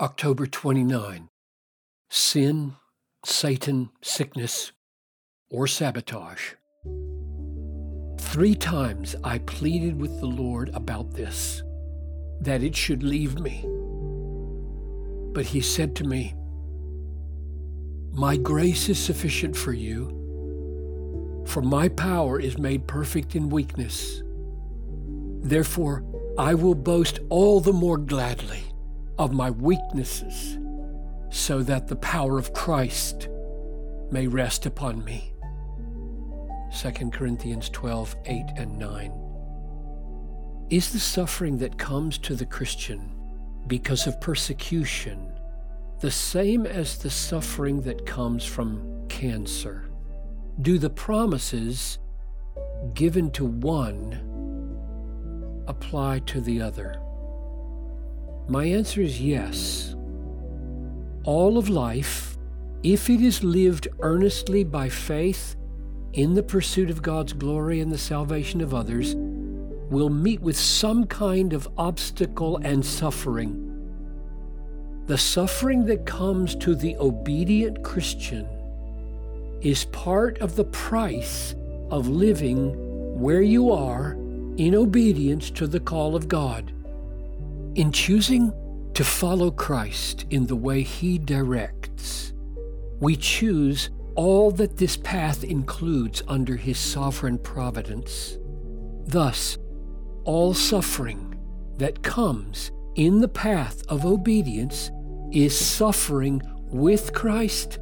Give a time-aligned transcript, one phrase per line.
[0.00, 1.28] October 29.
[2.10, 2.74] Sin,
[3.24, 4.72] Satan, sickness,
[5.50, 6.54] or sabotage.
[8.18, 11.62] Three times I pleaded with the Lord about this,
[12.40, 13.64] that it should leave me.
[15.32, 16.34] But he said to me,
[18.10, 24.24] My grace is sufficient for you, for my power is made perfect in weakness.
[25.44, 26.04] Therefore,
[26.36, 28.64] I will boast all the more gladly
[29.18, 30.58] of my weaknesses,
[31.30, 33.28] so that the power of Christ
[34.10, 35.32] may rest upon me.
[36.80, 39.12] 2 Corinthians 12, 8 and 9.
[40.70, 43.12] Is the suffering that comes to the Christian
[43.66, 45.30] because of persecution
[46.00, 49.88] the same as the suffering that comes from cancer?
[50.62, 51.98] Do the promises
[52.94, 54.12] given to one
[55.68, 57.00] apply to the other?
[58.46, 59.96] My answer is yes.
[61.24, 62.36] All of life,
[62.82, 65.56] if it is lived earnestly by faith
[66.12, 71.06] in the pursuit of God's glory and the salvation of others, will meet with some
[71.06, 73.60] kind of obstacle and suffering.
[75.06, 78.46] The suffering that comes to the obedient Christian
[79.62, 81.54] is part of the price
[81.90, 84.12] of living where you are
[84.58, 86.73] in obedience to the call of God.
[87.74, 88.52] In choosing
[88.94, 92.32] to follow Christ in the way He directs,
[93.00, 98.38] we choose all that this path includes under His sovereign providence.
[99.06, 99.58] Thus,
[100.22, 101.34] all suffering
[101.78, 104.92] that comes in the path of obedience
[105.32, 107.80] is suffering with Christ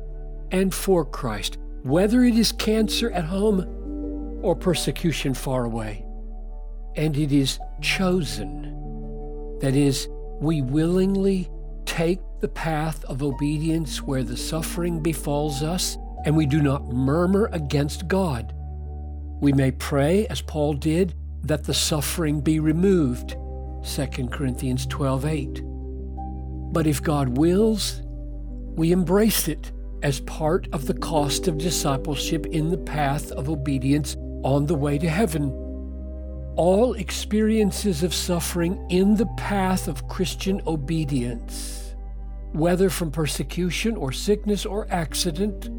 [0.52, 6.06] and for Christ, whether it is cancer at home or persecution far away.
[6.96, 8.81] And it is chosen
[9.62, 10.08] that is,
[10.40, 11.48] we willingly
[11.86, 17.48] take the path of obedience where the suffering befalls us, and we do not murmur
[17.52, 18.52] against God.
[19.40, 21.14] We may pray, as Paul did,
[21.44, 23.36] that the suffering be removed.
[23.84, 25.62] 2 Corinthians 12:8.
[26.72, 28.02] But if God wills,
[28.76, 29.70] we embrace it
[30.02, 34.98] as part of the cost of discipleship in the path of obedience on the way
[34.98, 35.52] to heaven
[36.56, 41.94] all experiences of suffering in the path of Christian obedience,
[42.52, 45.70] whether from persecution or sickness or accident,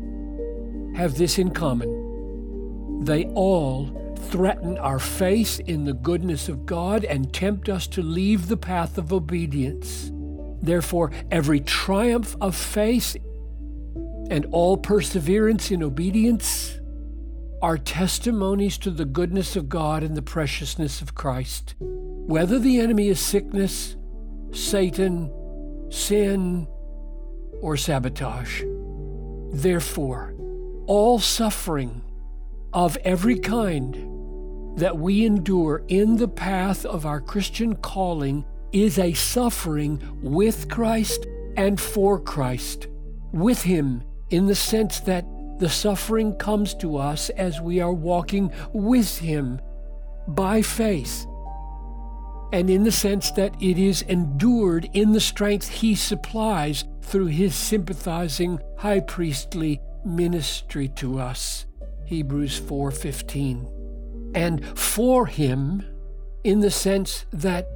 [0.96, 3.04] have this in common.
[3.04, 8.48] They all threaten our faith in the goodness of God and tempt us to leave
[8.48, 10.12] the path of obedience.
[10.62, 13.18] Therefore, every triumph of faith
[14.30, 16.80] and all perseverance in obedience
[17.64, 21.76] are testimonies to the goodness of God and the preciousness of Christ.
[21.80, 23.96] Whether the enemy is sickness,
[24.52, 25.32] Satan,
[25.90, 26.68] sin,
[27.62, 28.64] or sabotage.
[29.54, 30.36] Therefore,
[30.88, 32.02] all suffering
[32.74, 33.96] of every kind
[34.78, 38.44] that we endure in the path of our Christian calling
[38.74, 42.88] is a suffering with Christ and for Christ,
[43.32, 45.26] with Him in the sense that
[45.60, 49.60] the suffering comes to us as we are walking with Him
[50.28, 51.26] by faith,
[52.52, 57.56] and in the sense that it is endured in the strength He supplies through His
[57.56, 61.66] sympathizing high priestly ministry to us.
[62.06, 63.68] Hebrews 4:15.
[64.36, 65.84] And for him
[66.44, 67.68] in the sense that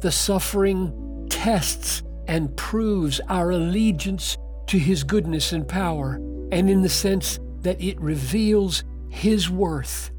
[0.00, 6.20] the suffering tests and proves our allegiance to his goodness and power
[6.52, 10.10] and in the sense that it reveals His worth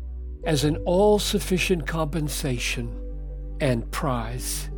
[0.44, 2.98] as an all sufficient compensation
[3.60, 4.70] and prize.